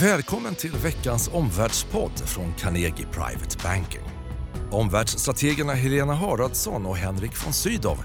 [0.00, 4.00] Välkommen till veckans omvärldspodd från Carnegie Private Banking.
[4.70, 7.98] Omvärldsstrategerna Helena Haraldsson och Henrik von Sydow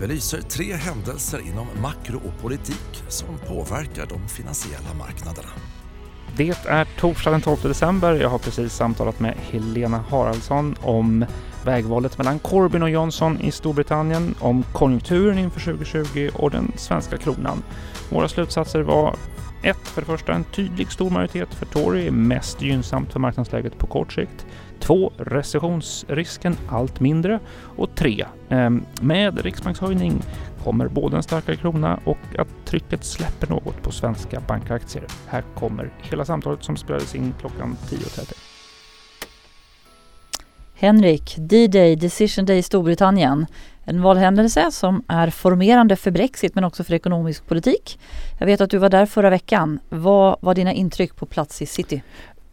[0.00, 5.48] belyser tre händelser inom makro och politik som påverkar de finansiella marknaderna.
[6.36, 8.14] Det är torsdag den 12 december.
[8.14, 11.24] Jag har precis samtalat med Helena Haraldsson om
[11.64, 17.62] vägvalet mellan Corbyn och Johnson i Storbritannien, om konjunkturen inför 2020 och den svenska kronan.
[18.10, 19.16] Våra slutsatser var
[19.66, 19.76] 1.
[19.82, 23.86] För det första en tydlig stor majoritet för Tory är mest gynnsamt för marknadsläget på
[23.86, 24.46] kort sikt.
[24.80, 25.12] 2.
[25.16, 27.40] Recessionsrisken allt mindre.
[27.76, 28.24] Och 3.
[28.48, 30.22] Ehm, med riksbankshöjning
[30.64, 35.04] kommer både en starkare krona och att trycket släpper något på svenska bankaktier.
[35.26, 38.45] Här kommer hela samtalet som spelades in klockan 10.30.
[40.78, 43.46] Henrik, D-Day, Decision Day i Storbritannien.
[43.84, 47.98] En valhändelse som är formerande för Brexit men också för ekonomisk politik.
[48.38, 49.78] Jag vet att du var där förra veckan.
[49.88, 52.02] Vad var dina intryck på plats i city?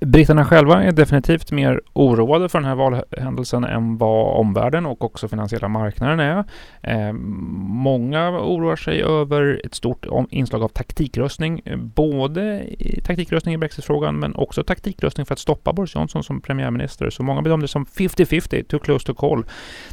[0.06, 5.28] Britterna själva är definitivt mer oroade för den här valhändelsen än vad omvärlden och också
[5.28, 6.44] finansiella marknaden är.
[6.82, 12.66] Eh, många oroar sig över ett stort inslag av taktikröstning, eh, både
[13.04, 17.10] taktikröstning i brexitfrågan men också taktikröstning för att stoppa Boris Johnson som premiärminister.
[17.10, 19.46] Så många bedömde det som 50-50, too close to call.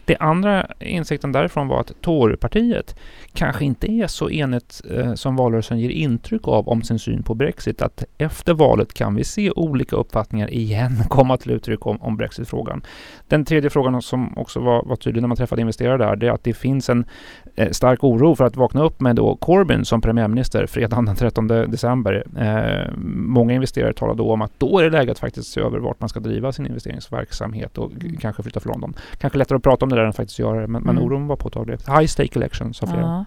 [0.05, 2.97] Det andra insikten därifrån var att Torypartiet
[3.33, 7.35] kanske inte är så enigt eh, som valrörelsen ger intryck av om sin syn på
[7.35, 7.83] Brexit.
[7.83, 12.83] Att efter valet kan vi se olika uppfattningar igen komma till uttryck om, om Brexitfrågan.
[13.29, 16.33] Den tredje frågan som också var, var tydlig när man träffade investerare där, det är
[16.33, 17.05] att det finns en
[17.57, 21.47] eh, stark oro för att vakna upp med då Corbyn som premiärminister fredagen den 13
[21.47, 22.25] december.
[22.39, 25.79] Eh, många investerare talar då om att då är det läge att faktiskt se över
[25.79, 28.17] vart man ska driva sin investeringsverksamhet och mm.
[28.17, 28.95] kanske flytta från London.
[29.19, 30.95] Kanske lättare att prata om det där än faktiskt göra det, men, mm.
[30.95, 31.79] men oron var påtaglig.
[31.87, 33.01] High stake election, sa flera.
[33.01, 33.25] Ja.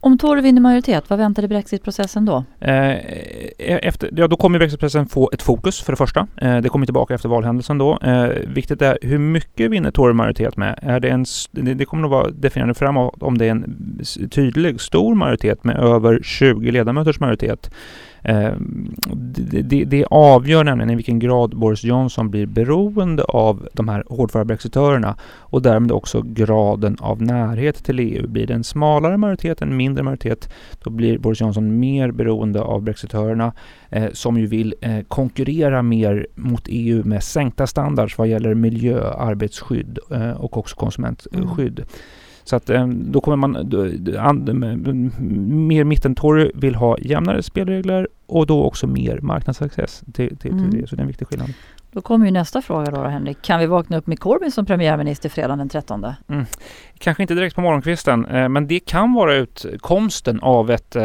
[0.00, 2.44] Om Tory vinner majoritet, vad väntar i brexitprocessen då?
[2.60, 6.26] Eh, e- efter, ja, då kommer brexitprocessen få ett fokus för det första.
[6.36, 7.98] Eh, det kommer tillbaka efter valhändelsen då.
[8.02, 10.78] Eh, viktigt är hur mycket vinner Tory majoritet med?
[10.82, 14.00] Är det, en, det, kommer nog vara definierande framåt om det är en
[14.30, 17.70] tydlig, stor majoritet med över 20 ledamöters majoritet
[19.16, 24.04] det, det, det avgör nämligen i vilken grad Boris Johnson blir beroende av de här
[24.08, 28.28] hårdföra brexitörerna och därmed också graden av närhet till EU.
[28.28, 30.52] Blir det en smalare majoritet, en mindre majoritet,
[30.84, 33.52] då blir Boris Johnson mer beroende av brexitörerna
[33.90, 39.10] eh, som ju vill eh, konkurrera mer mot EU med sänkta standards vad gäller miljö,
[39.10, 41.78] arbetsskydd eh, och också konsumentskydd.
[41.78, 41.88] Mm.
[42.44, 43.52] Så att eh, då kommer man,
[45.68, 50.70] mer mitten-Tory vill ha jämnare spelregler och då också mer marknadsaccess till, till, mm.
[50.70, 50.86] det.
[50.86, 51.50] Så det är en viktig skillnad.
[51.92, 53.42] Då kommer ju nästa fråga då, Henrik.
[53.42, 56.06] Kan vi vakna upp med Corbyn som premiärminister fredagen den 13?
[56.28, 56.46] Mm.
[56.98, 61.04] Kanske inte direkt på morgonkvisten, eh, men det kan vara utkomsten av ett eh,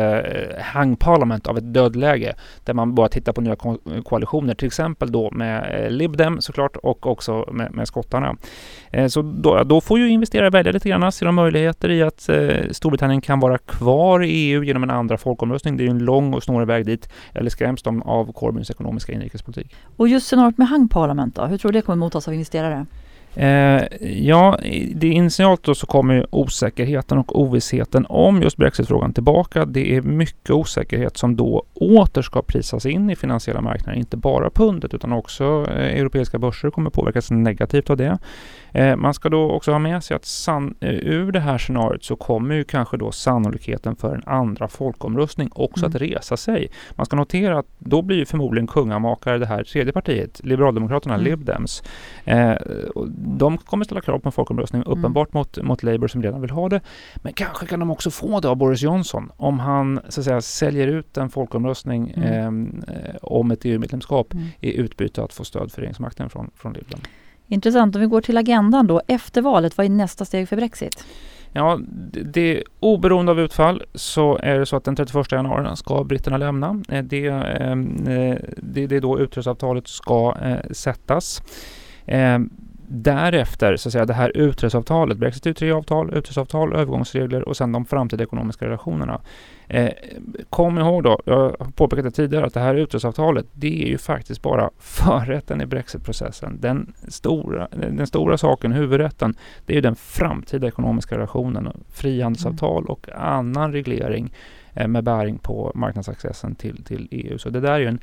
[0.62, 5.12] hang parliament, av ett dödläge, där man bara tittar på nya ko koalitioner, till exempel
[5.12, 8.36] då med eh, Lib Dem såklart och också med, med skottarna.
[8.92, 12.30] Eh, så då, då, får ju investerare välja lite grann, ser de möjligheter i att
[12.30, 15.78] eh, Storbritannien kan vara kvar i EU genom en andra folkomröstning.
[15.78, 19.14] Det är ju en lång och snårig väg dit, eller skräms de av Corbyns ekonomiska
[19.14, 19.76] inrikespolitik?
[19.98, 22.86] Och just scenariot med hang parliament då, hur tror du det kommer mottas av investerare?
[23.36, 24.58] Eh, ja,
[24.96, 29.66] det initialt då så kommer osäkerheten och ovissheten om just Brexitfrågan tillbaka.
[29.66, 34.00] Det är mycket osäkerhet som då åter ska prisas in i finansiella marknader.
[34.00, 38.18] Inte bara pundet utan också eh, europeiska börser kommer påverkas negativt av det.
[38.72, 42.04] Eh, man ska då också ha med sig att san, eh, ur det här scenariot
[42.04, 45.96] så kommer ju kanske då sannolikheten för en andra folkomröstning också mm.
[45.96, 46.72] att resa sig.
[46.92, 51.26] Man ska notera att då blir ju förmodligen kungamakare det här tredje partiet, Liberaldemokraterna, mm.
[51.26, 51.84] Libdems.
[52.26, 52.56] Eh,
[53.26, 54.98] de kommer ställa krav på en folkomröstning, mm.
[54.98, 56.82] uppenbart mot, mot Labour som redan vill ha det.
[57.16, 60.42] Men kanske kan de också få det av Boris Johnson om han så att säga
[60.42, 62.84] säljer ut en folkomröstning mm.
[62.88, 64.46] eh, om ett EU-medlemskap mm.
[64.60, 67.00] i utbyte att få stöd för regeringsmakten från, från Libden.
[67.48, 67.96] Intressant.
[67.96, 69.02] Om vi går till agendan då.
[69.08, 71.06] Efter valet, vad är nästa steg för Brexit?
[71.52, 76.04] Ja, det, det, oberoende av utfall så är det så att den 31 januari ska
[76.04, 76.82] britterna lämna.
[76.90, 81.42] Eh, det, ehm, eh, det, det är då utträdesavtalet ska eh, sättas.
[82.96, 88.24] Därefter, så att säga, det här utträdesavtalet, Brexit utträdesavtal, utträdesavtal, övergångsregler och sen de framtida
[88.24, 89.22] ekonomiska relationerna.
[89.68, 89.90] Eh,
[90.50, 93.98] kom ihåg då, jag har påpekat det tidigare, att det här utträdesavtalet, det är ju
[93.98, 96.58] faktiskt bara förrätten i Brexitprocessen.
[96.62, 99.36] Den stora, den stora saken, huvudrätten,
[99.66, 102.92] det är ju den framtida ekonomiska relationen, frihandelsavtal mm.
[102.92, 104.34] och annan reglering
[104.74, 107.38] med bäring på marknadsaccessen till, till EU.
[107.38, 108.00] Så det där är ju en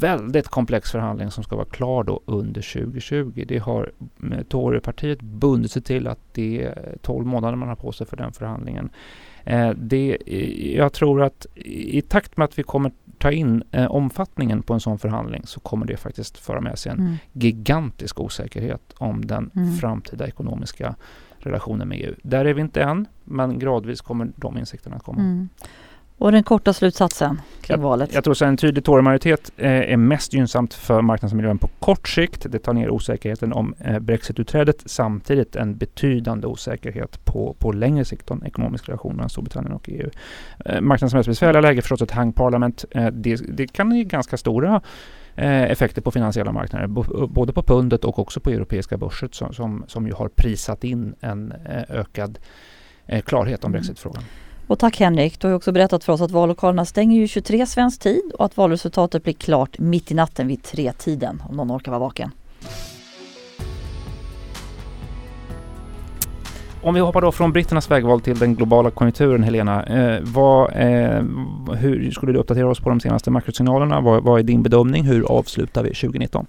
[0.00, 3.44] väldigt komplex förhandling som ska vara klar då under 2020.
[3.48, 3.92] Det har
[4.48, 8.32] Torypartiet bundit sig till att det är 12 månader man har på sig för den
[8.32, 8.90] förhandlingen.
[9.44, 10.18] Eh, det,
[10.76, 14.80] jag tror att i takt med att vi kommer ta in eh, omfattningen på en
[14.80, 17.14] sån förhandling så kommer det faktiskt föra med sig en mm.
[17.32, 19.72] gigantisk osäkerhet om den mm.
[19.72, 20.94] framtida ekonomiska
[21.38, 22.14] relationen med EU.
[22.22, 25.20] Där är vi inte än, men gradvis kommer de insikterna att komma.
[25.20, 25.48] Mm.
[26.22, 28.14] Och den korta slutsatsen kring jag, valet?
[28.14, 32.46] Jag tror att en tydlig Tory-majoritet eh, är mest gynnsamt för marknadsmiljön på kort sikt.
[32.48, 34.82] Det tar ner osäkerheten om eh, Brexit-utträdet.
[34.86, 40.10] Samtidigt en betydande osäkerhet på, på längre sikt om ekonomisk relation mellan Storbritannien och EU.
[40.64, 42.84] Eh, marknadens mest besvärliga läge är förstås ett hang parliament.
[42.90, 44.80] Eh, det, det kan ge ganska stora
[45.34, 46.86] eh, effekter på finansiella marknader,
[47.26, 51.14] både på pundet och också på europeiska börser som, som, som ju har prisat in
[51.20, 52.38] en eh, ökad
[53.24, 53.84] klarhet om mm.
[54.72, 58.00] Och tack Henrik, du har också berättat för oss att vallokalerna stänger ju 23 svensk
[58.00, 61.90] tid och att valresultatet blir klart mitt i natten vid tre tiden om någon orkar
[61.92, 62.30] vara vaken.
[66.82, 69.84] Om vi hoppar då från britternas vägval till den globala konjunkturen, Helena.
[69.84, 71.22] Eh, vad, eh,
[71.76, 74.00] hur skulle du uppdatera oss på de senaste makrosignalerna?
[74.00, 75.04] Vad, vad är din bedömning?
[75.04, 76.46] Hur avslutar vi 2019?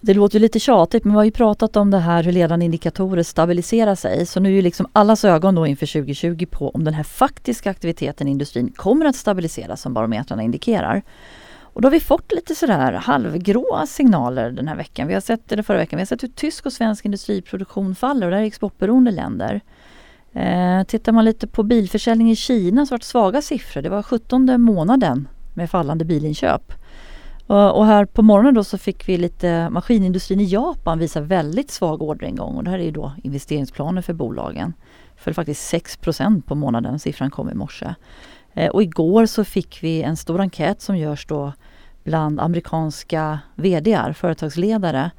[0.00, 3.22] Det låter lite tjatigt men vi har ju pratat om det här hur ledande indikatorer
[3.22, 4.26] stabiliserar sig.
[4.26, 7.70] Så nu är ju liksom allas ögon då inför 2020 på om den här faktiska
[7.70, 11.02] aktiviteten i industrin kommer att stabiliseras som barometrarna indikerar.
[11.60, 15.08] Och då har vi fått lite sådär halvgråa signaler den här veckan.
[15.08, 18.26] Vi har sett, eller förra veckan, vi har sett hur tysk och svensk industriproduktion faller
[18.26, 19.60] och det här är exportberoende länder.
[20.32, 23.82] Eh, tittar man lite på bilförsäljning i Kina så har det svaga siffror.
[23.82, 26.72] Det var 17 månaden med fallande bilinköp.
[27.50, 32.02] Och här på morgonen då så fick vi lite maskinindustrin i Japan visar väldigt svag
[32.02, 34.72] orderingång och det här är ju då investeringsplaner för bolagen.
[35.16, 37.94] Föll faktiskt 6% på månaden, siffran kom i morse.
[38.54, 41.52] Eh, och igår så fick vi en stor enkät som görs då
[42.04, 45.10] bland amerikanska VDR, företagsledare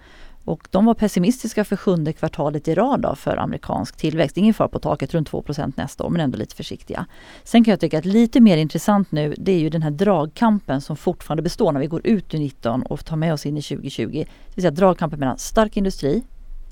[0.49, 4.37] och de var pessimistiska för sjunde kvartalet i rad då för amerikansk tillväxt.
[4.37, 7.05] Ingen fara på taket, runt 2% nästa år men ändå lite försiktiga.
[7.43, 10.81] Sen kan jag tycka att lite mer intressant nu det är ju den här dragkampen
[10.81, 13.61] som fortfarande består när vi går ut ur 19 och tar med oss in i
[13.61, 14.11] 2020.
[14.11, 16.23] Det vill säga dragkampen mellan stark industri,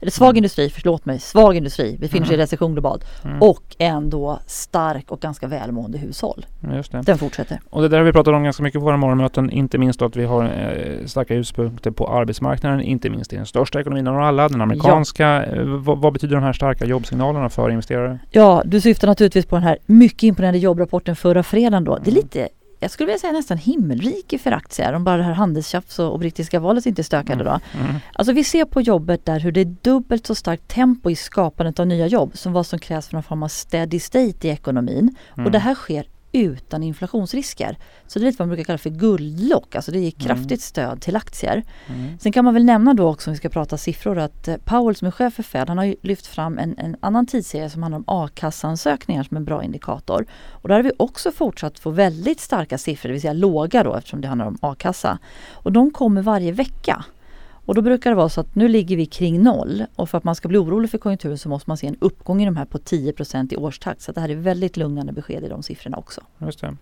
[0.01, 0.37] eller svag mm.
[0.37, 2.43] industri, förlåt mig, svag industri befinner sig i mm.
[2.43, 3.41] recession globalt mm.
[3.41, 6.45] och ändå stark och ganska välmående hushåll.
[6.73, 7.01] Just det.
[7.01, 7.59] Den fortsätter.
[7.69, 10.05] Och det där har vi pratat om ganska mycket på våra morgonmöten, inte minst då
[10.05, 14.19] att vi har eh, starka ljuspunkter på arbetsmarknaden, inte minst i den största ekonomin av
[14.19, 15.27] alla, den amerikanska.
[15.27, 15.45] Ja.
[15.45, 18.19] Eh, vad, betyder de här starka jobbsignalerna för investerare?
[18.31, 21.95] Ja, du syftar naturligtvis på den här mycket imponerande jobbrapporten förra fredagen då.
[21.95, 22.15] Det är mm.
[22.15, 26.11] lite jag skulle vilja säga nästan himmelrike för aktier om bara det här handelstjafs och,
[26.11, 27.59] och brittiska valet inte stökade då.
[27.73, 27.89] Mm.
[27.89, 27.95] Mm.
[28.13, 31.79] Alltså vi ser på jobbet där hur det är dubbelt så starkt tempo i skapandet
[31.79, 35.15] av nya jobb som vad som krävs för någon form av steady state i ekonomin.
[35.33, 35.45] Mm.
[35.45, 37.77] Och det här sker utan inflationsrisker.
[38.07, 40.27] Så det är lite vad man brukar kalla för guldlock, alltså det ger mm.
[40.27, 41.63] kraftigt stöd till aktier.
[41.87, 42.19] Mm.
[42.19, 44.95] Sen kan man väl nämna då också om vi ska prata siffror att eh, Powell
[44.95, 47.97] som är chef för Fed han har lyft fram en, en annan tidsserie som handlar
[47.97, 50.25] om a-kassansökningar som en bra indikator.
[50.51, 53.95] Och där har vi också fortsatt få väldigt starka siffror, det vill säga låga då
[53.95, 55.19] eftersom det handlar om a-kassa.
[55.53, 57.05] Och de kommer varje vecka.
[57.67, 60.23] Och då brukar det vara så att nu ligger vi kring noll och för att
[60.23, 62.65] man ska bli orolig för konjunkturen så måste man se en uppgång i de här
[62.65, 64.01] på 10% i årstakt.
[64.01, 66.21] Så det här är väldigt lugnande besked i de siffrorna också.
[66.37, 66.75] Just det.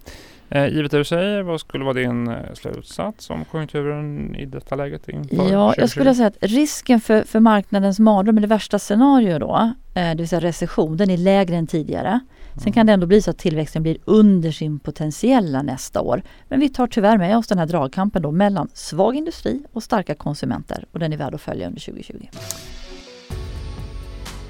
[0.49, 4.75] Eh, givet det du säger, vad skulle vara din eh, slutsats om konjunkturen i detta
[4.75, 5.09] läget?
[5.09, 9.73] Inför ja, jag skulle säga att risken för, för marknadens mardröm, eller värsta scenario då,
[9.95, 12.19] eh, det vill säga recession, den är lägre än tidigare.
[12.57, 16.21] Sen kan det ändå bli så att tillväxten blir under sin potentiella nästa år.
[16.49, 20.15] Men vi tar tyvärr med oss den här dragkampen då mellan svag industri och starka
[20.15, 22.27] konsumenter och den är värd att följa under 2020.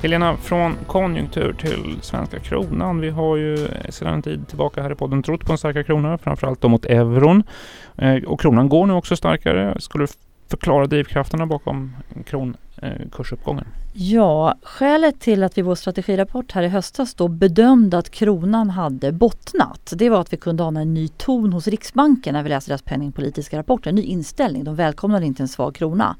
[0.01, 2.99] Helena, från konjunktur till svenska kronan.
[2.99, 6.17] Vi har ju sedan en tid tillbaka här i podden trott på en starkare krona,
[6.17, 7.43] framförallt då mot euron.
[7.97, 9.81] Eh, och kronan går nu också starkare.
[9.81, 10.07] Skulle du
[10.47, 13.65] förklara drivkrafterna bakom kronkursuppgången?
[13.65, 18.09] Eh, ja, skälet till att vi i vår strategirapport här i höstas då bedömde att
[18.09, 22.43] kronan hade bottnat, det var att vi kunde ana en ny ton hos Riksbanken när
[22.43, 24.63] vi läste deras penningpolitiska rapporter, en ny inställning.
[24.63, 26.15] De välkomnade inte en svag krona.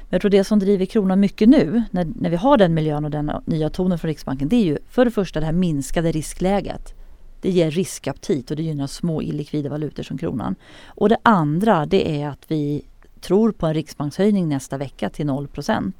[0.00, 3.04] Men jag tror det som driver kronan mycket nu, när, när vi har den miljön
[3.04, 6.12] och den nya tonen från Riksbanken, det är ju för det första det här minskade
[6.12, 6.94] riskläget.
[7.40, 10.54] Det ger riskaptit och det gynnar små illikvida valutor som kronan.
[10.86, 12.84] Och det andra det är att vi
[13.24, 15.92] tror på en riksbankshöjning nästa vecka till 0 mm.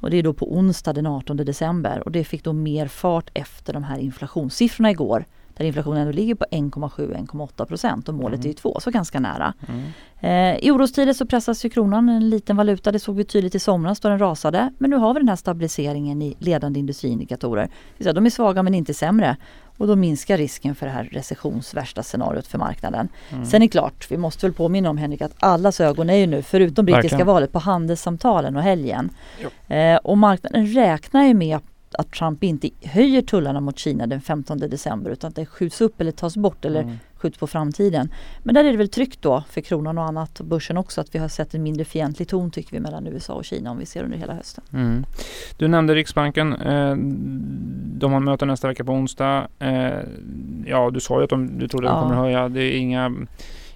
[0.00, 3.30] Och det är då på onsdag den 18 december och det fick då mer fart
[3.34, 5.24] efter de här inflationssiffrorna igår
[5.56, 8.44] där inflationen ändå ligger på 1,7-1,8 procent och målet mm.
[8.44, 9.54] är ju 2, så ganska nära.
[9.68, 9.82] Mm.
[10.20, 12.92] Eh, I orostider så pressas ju kronan, en liten valuta.
[12.92, 14.72] Det såg vi tydligt i somras då den rasade.
[14.78, 17.70] Men nu har vi den här stabiliseringen i ledande industriindikatorer.
[17.98, 19.36] De är svaga men inte sämre.
[19.76, 23.08] Och då minskar risken för det här recessionsvärsta scenariot för marknaden.
[23.32, 23.46] Mm.
[23.46, 26.26] Sen är det klart, vi måste väl påminna om Henrik att allas ögon är ju
[26.26, 27.26] nu, förutom brittiska Verkligen.
[27.26, 29.10] valet, på handelssamtalen och helgen.
[29.68, 31.58] Eh, och marknaden räknar ju med
[31.92, 36.00] att Trump inte höjer tullarna mot Kina den 15 december utan att det skjuts upp
[36.00, 36.98] eller tas bort eller mm.
[37.26, 38.08] Skjuts på framtiden.
[38.42, 41.14] Men där är det väl tryggt då för kronan och annat och börsen också att
[41.14, 43.86] vi har sett en mindre fientlig ton tycker vi mellan USA och Kina om vi
[43.86, 44.64] ser under hela hösten.
[44.72, 45.04] Mm.
[45.56, 46.52] Du nämnde Riksbanken.
[46.52, 46.96] Eh,
[47.98, 49.48] de har möte nästa vecka på onsdag.
[49.58, 49.88] Eh,
[50.66, 51.92] ja, du sa ju att de, du trodde ja.
[51.92, 52.48] de kommer höja.
[52.48, 53.12] Det är inga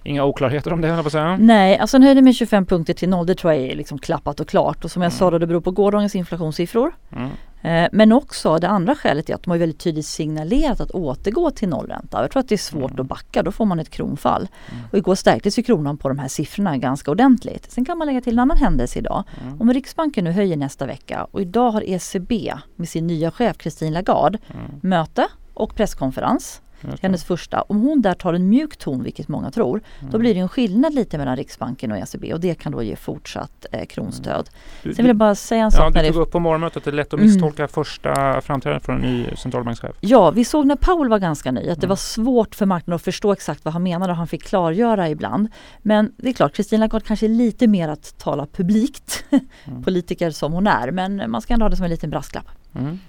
[0.03, 1.37] Inga oklarheter om det, jag på säga.
[1.37, 4.39] Nej, alltså en höjning med 25 punkter till noll, det tror jag är liksom klappat
[4.39, 4.85] och klart.
[4.85, 5.17] Och som jag mm.
[5.17, 6.91] sa då, det beror på gårdagens inflationssiffror.
[7.11, 7.29] Mm.
[7.61, 11.51] Eh, men också det andra skälet är att de har väldigt tydligt signalerat att återgå
[11.51, 12.21] till nollränta.
[12.21, 13.01] Jag tror att det är svårt mm.
[13.01, 14.47] att backa, då får man ett kronfall.
[14.71, 14.83] Mm.
[14.91, 17.71] Och igår stärktes ju kronan på de här siffrorna ganska ordentligt.
[17.71, 19.23] Sen kan man lägga till en annan händelse idag.
[19.41, 19.61] Mm.
[19.61, 23.91] Om Riksbanken nu höjer nästa vecka och idag har ECB med sin nya chef Christine
[23.91, 24.79] Lagarde mm.
[24.81, 26.61] möte och presskonferens
[27.01, 27.61] hennes första.
[27.61, 30.11] Om hon där tar en mjuk ton, vilket många tror, mm.
[30.11, 32.95] då blir det en skillnad lite mellan Riksbanken och ECB och det kan då ge
[32.95, 34.49] fortsatt eh, kronstöd.
[34.49, 34.51] Mm.
[34.83, 35.95] Du, Sen vill jag bara säga en sak.
[35.95, 37.69] Ja, du tog upp på morgonmötet att det är lätt att misstolka mm.
[37.69, 39.95] första framträdandet från en ny centralbankschef.
[39.99, 41.89] Ja, vi såg när Powell var ganska ny att det mm.
[41.89, 45.47] var svårt för marknaden att förstå exakt vad han menade och han fick klargöra ibland.
[45.81, 49.23] Men det är klart, Kristina Lagarde kanske är lite mer att tala publikt,
[49.65, 49.83] mm.
[49.83, 52.60] politiker som hon är, men man ska ändå ha det som en liten brasklapp.
[52.75, 52.99] Mm.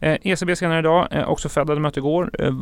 [0.00, 2.30] Eh, ECB senare idag, eh, också Fed hade möte igår.
[2.38, 2.52] Eh,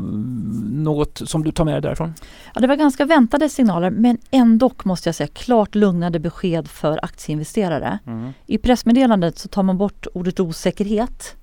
[0.72, 2.14] något som du tar med dig därifrån?
[2.54, 7.04] Ja, det var ganska väntade signaler men ändå måste jag säga klart lugnande besked för
[7.04, 7.98] aktieinvesterare.
[8.06, 8.32] Mm.
[8.46, 11.36] I pressmeddelandet så tar man bort ordet osäkerhet.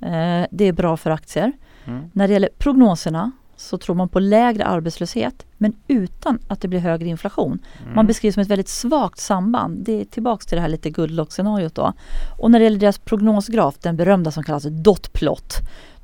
[0.00, 1.52] Eh, det är bra för aktier.
[1.84, 2.10] Mm.
[2.12, 6.78] När det gäller prognoserna så tror man på lägre arbetslöshet men utan att det blir
[6.78, 7.58] högre inflation.
[7.82, 7.94] Mm.
[7.94, 9.84] Man beskrivs som ett väldigt svagt samband.
[9.84, 11.92] Det är tillbaks till det här lite Goodlock-scenariot då.
[12.38, 15.54] Och när det gäller deras prognosgraf, den berömda som kallas dotplot,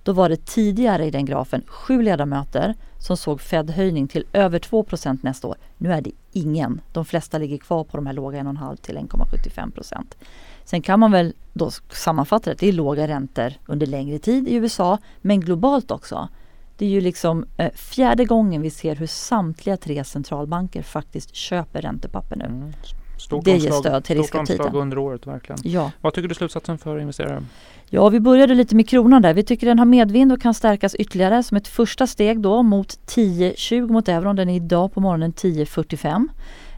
[0.02, 4.86] då var det tidigare i den grafen sju ledamöter som såg Fed-höjning till över 2
[5.20, 5.56] nästa år.
[5.78, 6.80] Nu är det ingen.
[6.92, 10.04] De flesta ligger kvar på de här låga 1,5 till 1,75%
[10.64, 14.54] Sen kan man väl då sammanfatta det, det är låga räntor under längre tid i
[14.54, 16.28] USA men globalt också.
[16.82, 21.82] Det är ju liksom eh, fjärde gången vi ser hur samtliga tre centralbanker faktiskt köper
[21.82, 22.44] räntepapper nu.
[22.44, 22.72] Mm.
[23.18, 24.74] Stort det ger stöd till riskaptiten.
[24.74, 25.58] under året verkligen.
[25.64, 25.90] Ja.
[26.00, 27.42] Vad tycker du slutsatsen för investerare?
[27.90, 29.34] Ja, vi började lite med kronan där.
[29.34, 32.88] Vi tycker den har medvind och kan stärkas ytterligare som ett första steg då mot
[32.88, 34.36] 10,20 mot euron.
[34.36, 36.28] Den är idag på morgonen 10,45.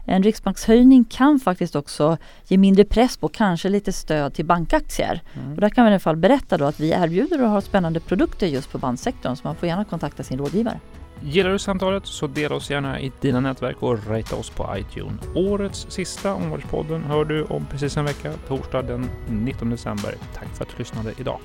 [0.05, 5.21] En riksbankshöjning kan faktiskt också ge mindre press på kanske lite stöd till bankaktier.
[5.33, 5.53] Mm.
[5.53, 7.99] Och där kan vi i alla fall berätta då att vi erbjuder och har spännande
[7.99, 10.79] produkter just på banksektorn så man får gärna kontakta sin rådgivare.
[11.21, 15.21] Gillar du samtalet så dela oss gärna i dina nätverk och rate oss på iTunes.
[15.35, 20.15] Årets sista Omvärldspodden hör du om precis en vecka, torsdag den 19 december.
[20.33, 21.39] Tack för att du lyssnade idag.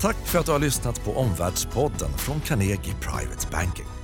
[0.00, 4.03] Tack för att du har lyssnat på Omvärldspodden från Carnegie Private Banking.